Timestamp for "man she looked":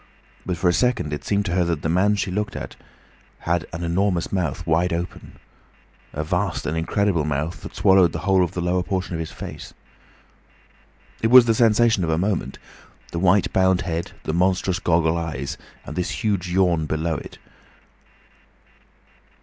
1.87-2.55